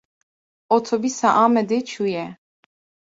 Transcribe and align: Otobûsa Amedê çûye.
Otobûsa 0.75 1.29
Amedê 1.43 1.79
çûye. 1.89 2.25